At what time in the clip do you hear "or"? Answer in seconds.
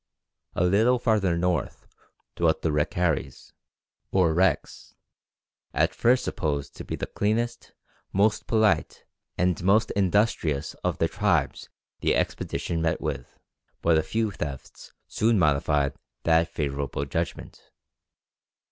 4.11-4.33